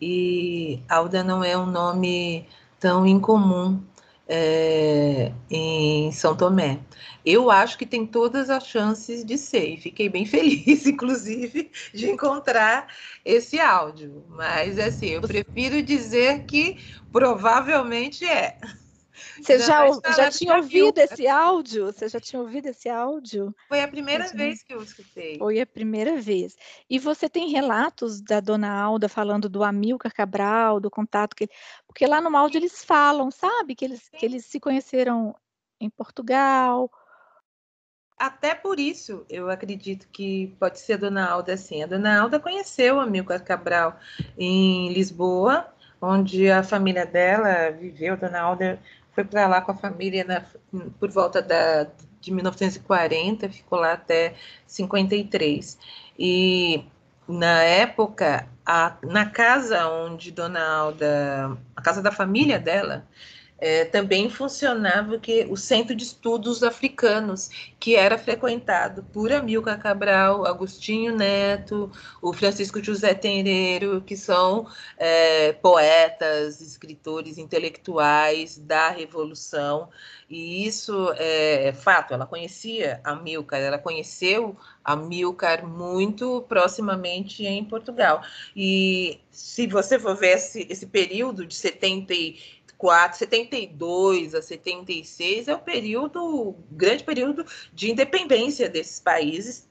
[0.00, 2.46] e Alda não é um nome
[2.78, 3.82] tão incomum
[4.28, 6.84] é, em São Tomé.
[7.24, 12.08] Eu acho que tem todas as chances de ser, e fiquei bem feliz, inclusive, de
[12.10, 12.88] encontrar
[13.24, 14.24] esse áudio.
[14.28, 16.78] Mas, assim, eu prefiro dizer que
[17.12, 18.58] provavelmente é.
[19.40, 21.86] Você já, já tinha ouvido esse áudio?
[21.86, 23.54] Você já tinha ouvido esse áudio?
[23.68, 25.38] Foi a primeira vez que eu escutei.
[25.38, 26.56] Foi a primeira vez.
[26.88, 31.52] E você tem relatos da dona Alda falando do Amilcar Cabral, do contato que ele...
[31.86, 33.74] Porque lá no áudio eles falam, sabe?
[33.74, 35.34] Que eles, que eles se conheceram
[35.80, 36.90] em Portugal.
[38.18, 41.82] Até por isso, eu acredito que pode ser a dona Alda assim.
[41.82, 43.98] A dona Alda conheceu o Amilcar Cabral
[44.38, 48.14] em Lisboa, onde a família dela viveu.
[48.14, 48.80] A dona Alda
[49.16, 50.44] foi para lá com a família na,
[51.00, 51.86] por volta da,
[52.20, 54.34] de 1940, ficou lá até
[54.66, 55.78] 53.
[56.18, 56.84] E
[57.26, 63.06] na época, a, na casa onde Dona Alda, a casa da família dela,
[63.58, 67.50] é, também funcionava que o Centro de Estudos Africanos,
[67.80, 71.90] que era frequentado por Amilcar Cabral, Agostinho Neto,
[72.20, 74.66] o Francisco José Tenreiro, que são
[74.98, 79.88] é, poetas, escritores intelectuais da Revolução,
[80.28, 88.22] e isso é, é fato, ela conhecia Amilcar, ela conheceu Amilcar muito proximamente em Portugal.
[88.54, 92.14] E se você for ver esse, esse período de 70
[92.78, 99.66] 74, 72 a 76 é o período, grande período de independência desses países.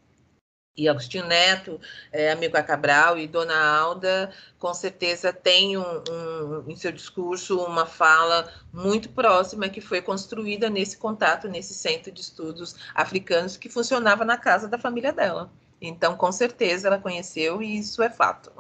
[0.78, 1.80] E Agostinho Neto,
[2.12, 4.30] é, amigo Cabral e Dona Alda,
[4.60, 10.70] com certeza tem um, um, em seu discurso uma fala muito próxima que foi construída
[10.70, 15.50] nesse contato, nesse centro de estudos africanos que funcionava na casa da família dela.
[15.82, 18.52] Então, com certeza, ela conheceu e isso é fato.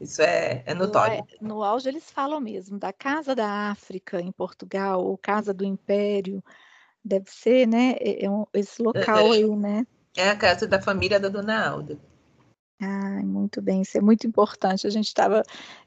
[0.00, 1.26] Isso é, é notório.
[1.40, 5.64] No, no auge, eles falam mesmo da Casa da África em Portugal, ou Casa do
[5.64, 6.42] Império.
[7.04, 7.96] Deve ser, né?
[8.00, 9.86] É, é um, esse local aí, né?
[10.16, 11.98] É a casa da família da Dona Alda.
[12.80, 14.86] Ah, muito bem, isso é muito importante.
[14.86, 15.42] A gente estava,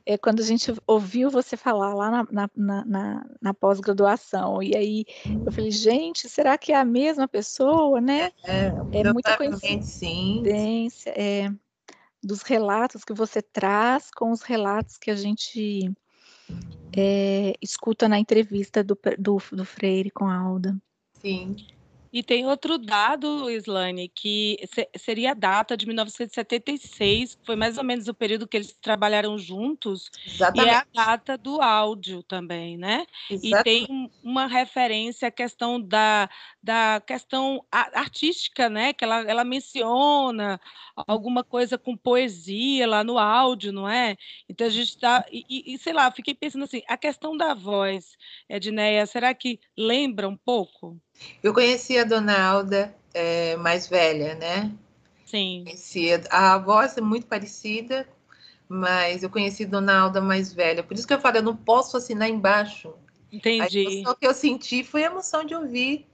[0.06, 5.06] é, quando a gente ouviu você falar lá na, na, na, na pós-graduação, e aí
[5.46, 8.32] eu falei, gente, será que é a mesma pessoa, né?
[8.44, 11.14] É, é muita coincidência.
[11.16, 11.50] É,
[12.24, 15.92] dos relatos que você traz com os relatos que a gente
[16.96, 20.78] é, escuta na entrevista do, do, do Freire com a Alda.
[21.22, 21.56] Sim.
[22.14, 24.60] E tem outro dado, Islane, que
[24.98, 30.12] seria a data de 1976, foi mais ou menos o período que eles trabalharam juntos,
[30.26, 30.68] Exatamente.
[30.68, 33.06] e é a data do áudio também, né?
[33.30, 33.60] Exatamente.
[33.60, 36.30] E tem uma referência à questão da,
[36.62, 38.92] da questão artística, né?
[38.92, 40.60] Que ela, ela menciona
[41.08, 44.18] alguma coisa com poesia lá no áudio, não é?
[44.50, 45.26] Então a gente está.
[45.32, 48.18] E, e, sei lá, fiquei pensando assim, a questão da voz,
[48.50, 51.00] Edneia, será que lembra um pouco?
[51.42, 54.72] Eu conheci a Dona Alda é, mais velha, né?
[55.26, 55.64] Sim.
[55.66, 58.08] Conhecia, a voz é muito parecida,
[58.68, 60.84] mas eu conheci Dona Alda mais velha.
[60.84, 62.94] Por isso que eu falo, eu não posso assinar embaixo.
[63.32, 63.80] Entendi.
[63.80, 66.06] A emoção que eu senti foi a emoção de ouvir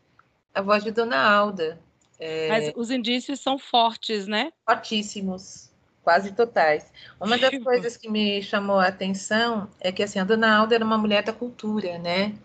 [0.53, 1.79] a voz de Dona Alda.
[2.19, 2.47] É...
[2.47, 4.51] Mas os indícios são fortes, né?
[4.65, 5.71] Fortíssimos,
[6.03, 6.91] quase totais.
[7.19, 10.85] Uma das coisas que me chamou a atenção é que assim, a Dona Alda era
[10.85, 12.35] uma mulher da cultura, né?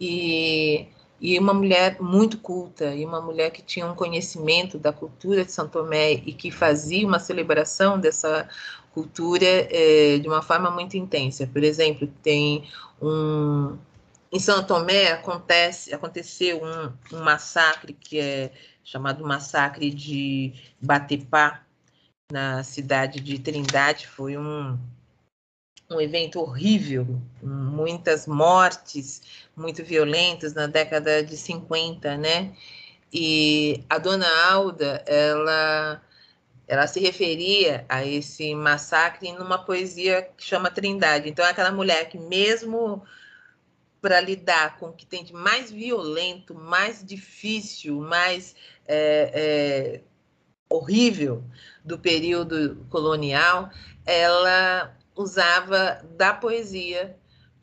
[0.00, 0.86] E
[1.20, 5.52] e uma mulher muito culta, e uma mulher que tinha um conhecimento da cultura de
[5.52, 8.48] São Tomé e que fazia uma celebração dessa
[8.92, 11.46] cultura é, de uma forma muito intensa.
[11.46, 12.68] Por exemplo, tem
[13.00, 13.76] um.
[14.32, 18.50] Em São Tomé acontece, aconteceu um, um massacre que é
[18.84, 21.62] chamado Massacre de Batepá,
[22.30, 24.06] na cidade de Trindade.
[24.06, 24.78] Foi um,
[25.90, 32.54] um evento horrível, muitas mortes, muito violentas na década de 50, né?
[33.12, 36.02] E a dona Alda, ela
[36.68, 41.28] ela se referia a esse massacre numa poesia que chama Trindade.
[41.28, 43.04] Então, é aquela mulher que, mesmo
[44.00, 48.54] para lidar com o que tem de mais violento, mais difícil, mais
[48.86, 50.00] é, é,
[50.68, 51.44] horrível
[51.84, 53.70] do período colonial,
[54.04, 57.16] ela usava da poesia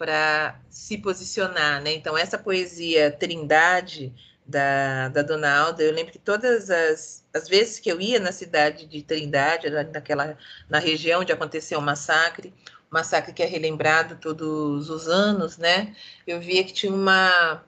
[0.04, 1.94] para se posicionar, né?
[1.94, 4.14] Então, essa poesia Trindade
[4.46, 8.34] da, da Dona Alda, eu lembro que todas as, as vezes que eu ia na
[8.34, 10.38] cidade de Trindade, naquela,
[10.70, 12.54] na região onde aconteceu o massacre,
[12.90, 15.96] massacre que é relembrado todos os anos, né?
[16.28, 17.64] Eu via que tinha uma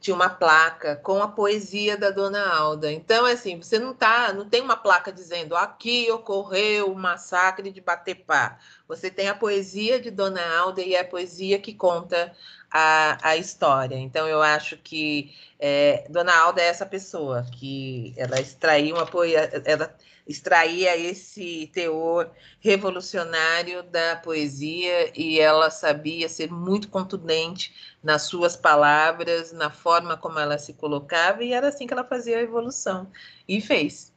[0.00, 2.90] tinha uma placa com a poesia da Dona Alda.
[2.90, 7.82] Então, assim, você não tá, não tem uma placa dizendo aqui ocorreu o massacre de
[7.82, 8.58] Batepá.
[8.90, 12.34] Você tem a poesia de Dona Alda e é a poesia que conta
[12.68, 13.94] a, a história.
[13.94, 19.62] Então, eu acho que é, Dona Alda é essa pessoa que ela extraiu uma poesia,
[19.64, 19.94] ela
[20.26, 27.72] extraía esse teor revolucionário da poesia e ela sabia ser muito contundente
[28.02, 32.38] nas suas palavras, na forma como ela se colocava, e era assim que ela fazia
[32.38, 33.08] a evolução.
[33.46, 34.12] E fez.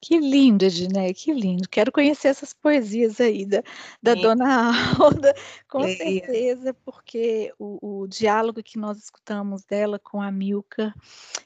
[0.00, 1.68] Que lindo, Ednei, que lindo.
[1.68, 3.62] Quero conhecer essas poesias aí da,
[4.02, 5.34] da Dona Alda,
[5.68, 5.96] com Leia.
[5.96, 10.94] certeza, porque o, o, diálogo que nós escutamos dela com a Milka,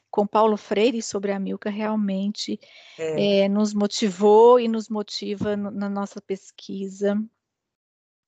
[0.09, 2.59] com Paulo Freire sobre a Milka, realmente
[2.99, 3.43] é.
[3.43, 7.17] É, nos motivou e nos motiva no, na nossa pesquisa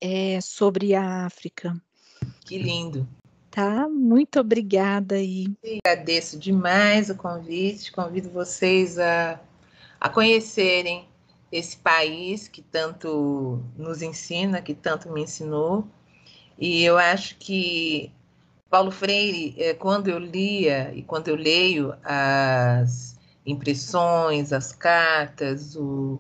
[0.02, 1.76] é, sobre a África.
[2.46, 3.08] Que lindo.
[3.52, 5.46] Tá, muito obrigada aí.
[5.86, 9.40] Agradeço demais o convite, convido vocês a,
[10.04, 11.08] a conhecerem
[11.50, 15.88] esse país que tanto nos ensina, que tanto me ensinou.
[16.60, 18.12] E eu acho que
[18.70, 26.20] Paulo Freire, é, quando eu lia e quando eu leio as impressões, as cartas, o,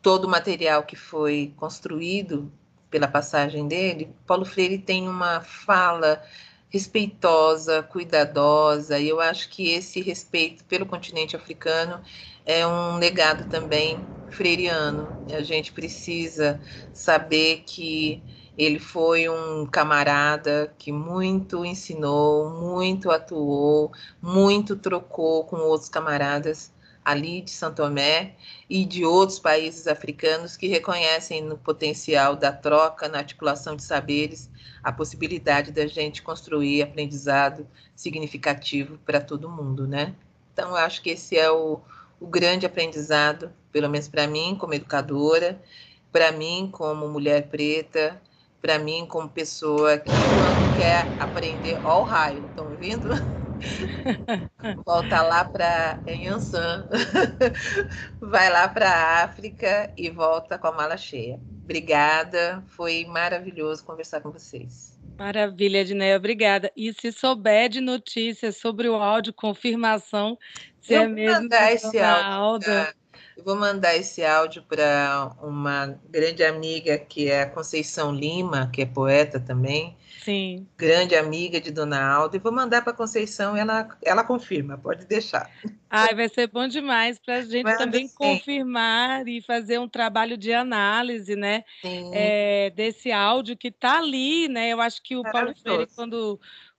[0.00, 2.52] todo o material que foi construído
[2.88, 6.22] pela passagem dele, Paulo Freire tem uma fala
[6.70, 12.00] respeitosa, cuidadosa, e eu acho que esse respeito pelo continente africano
[12.48, 15.14] é um legado também freiriano.
[15.30, 16.60] A gente precisa
[16.94, 18.24] saber que
[18.56, 26.72] ele foi um camarada que muito ensinou, muito atuou, muito trocou com outros camaradas
[27.04, 28.34] ali de São Tomé
[28.68, 34.50] e de outros países africanos que reconhecem no potencial da troca, na articulação de saberes,
[34.82, 40.14] a possibilidade da gente construir aprendizado significativo para todo mundo, né?
[40.52, 41.80] Então, acho que esse é o,
[42.20, 45.62] o grande aprendizado, pelo menos para mim, como educadora,
[46.12, 48.20] para mim, como mulher preta,
[48.60, 53.08] para mim, como pessoa que quando quer aprender, ó o raio, estão ouvindo?
[54.84, 56.88] Volta lá para Yansan,
[58.20, 61.40] vai lá para a África e volta com a mala cheia.
[61.64, 64.98] Obrigada, foi maravilhoso conversar com vocês.
[65.18, 66.72] Maravilha, Edneia, obrigada.
[66.76, 70.38] E se souber de notícias sobre o áudio, confirmação,
[70.88, 72.72] Eu mesmo mandar esse áudio.
[73.36, 78.82] Eu vou mandar esse áudio para uma grande amiga que é a Conceição Lima, que
[78.82, 79.96] é poeta também.
[80.24, 80.66] Sim.
[80.76, 82.36] Grande amiga de Dona Alda.
[82.36, 85.50] E vou mandar para a Conceição e ela, ela confirma, pode deixar.
[85.88, 88.14] Ai, vai ser bom demais para a gente Manda também sim.
[88.14, 91.64] confirmar e fazer um trabalho de análise, né?
[92.12, 94.68] É, desse áudio que está ali, né?
[94.68, 96.38] Eu acho que o Paulo Freire, quando,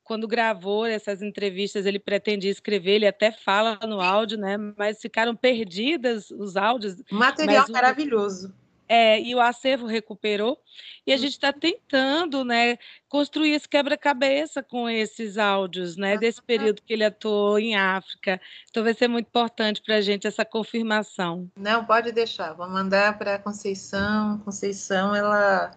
[0.10, 4.58] quando gravou essas entrevistas, ele pretendia escrever, ele até fala no áudio, né?
[4.76, 8.52] Mas ficaram perdidas os áudios, Material o- maravilhoso.
[8.88, 10.60] é, e o acervo recuperou.
[11.06, 16.82] E a gente está tentando, né, construir esse quebra-cabeça com esses áudios, né, desse período
[16.82, 18.42] que ele atuou em África.
[18.68, 21.48] Então vai ser muito importante para a gente essa confirmação.
[21.56, 22.54] Não, pode deixar.
[22.54, 24.40] Vou mandar para a Conceição.
[24.40, 25.70] Conceição, ela.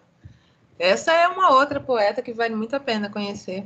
[0.79, 3.63] Essa é uma outra poeta que vale muito a pena conhecer.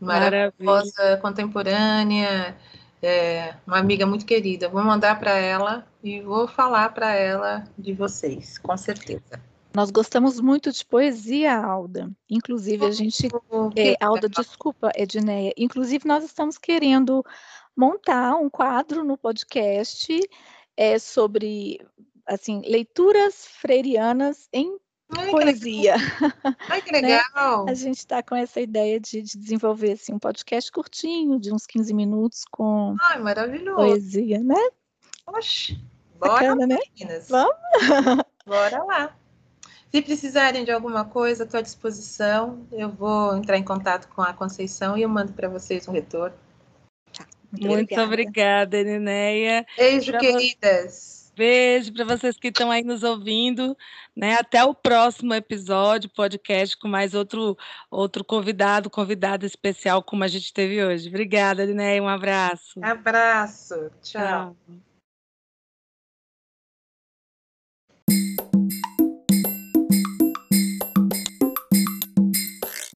[0.00, 0.52] Maravilha.
[0.58, 2.56] Maravilhosa, contemporânea,
[3.02, 4.68] é, uma amiga muito querida.
[4.68, 9.40] Vou mandar para ela e vou falar para ela de vocês, com certeza.
[9.74, 12.08] Nós gostamos muito de poesia, Alda.
[12.30, 13.28] Inclusive, a gente
[13.74, 15.52] É, Alda, desculpa, Edneia.
[15.56, 17.24] Inclusive, nós estamos querendo
[17.76, 20.20] montar um quadro no podcast
[20.76, 21.84] é, sobre
[22.26, 24.78] assim, leituras freirianas em
[25.10, 25.94] Ai, que poesia.
[26.68, 27.00] Ai, que né?
[27.00, 27.66] legal.
[27.68, 31.66] A gente está com essa ideia de, de desenvolver assim, um podcast curtinho, de uns
[31.66, 33.76] 15 minutos, com Ai, maravilhoso.
[33.76, 34.60] poesia, né?
[35.26, 35.78] Oxe,
[36.18, 36.78] bora, Bacana, né?
[36.96, 37.28] meninas.
[37.28, 37.54] Vamos?
[38.46, 39.16] Bora lá.
[39.90, 42.66] Se precisarem de alguma coisa, estou à disposição.
[42.72, 46.36] Eu vou entrar em contato com a Conceição e eu mando para vocês um retorno.
[47.52, 49.64] Muito obrigada, Nineia.
[49.76, 51.23] Beijo, Pra queridas.
[51.36, 53.76] Beijo para vocês que estão aí nos ouvindo,
[54.14, 54.34] né?
[54.34, 57.56] Até o próximo episódio, podcast com mais outro
[57.90, 61.08] outro convidado, convidada especial como a gente teve hoje.
[61.08, 62.78] Obrigada, Linéia, um abraço.
[62.82, 63.90] Abraço.
[64.02, 64.56] Tchau.
[64.66, 64.93] Tchau.